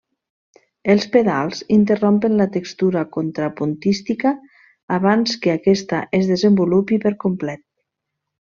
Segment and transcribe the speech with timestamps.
[0.93, 4.33] Els pedals interrompen la textura contrapuntística
[4.99, 7.65] abans que aquesta es desenvolupi per complet.